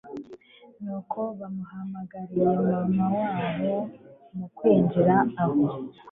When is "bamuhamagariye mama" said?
1.39-3.05